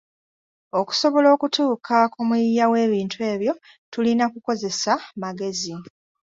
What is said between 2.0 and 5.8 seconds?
ku muyiiya w’ebintu ebyo tulina kukozesa magezi